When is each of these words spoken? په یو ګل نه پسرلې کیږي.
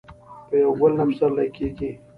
په 0.47 0.53
یو 0.63 0.71
ګل 0.79 0.91
نه 0.99 1.03
پسرلې 1.09 1.47
کیږي. 1.55 1.91